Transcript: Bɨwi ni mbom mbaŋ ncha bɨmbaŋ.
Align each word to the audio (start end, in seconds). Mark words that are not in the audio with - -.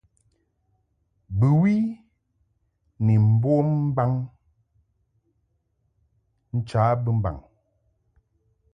Bɨwi 1.39 1.75
ni 3.05 3.13
mbom 3.31 3.67
mbaŋ 3.89 4.11
ncha 6.57 6.81
bɨmbaŋ. 7.03 7.35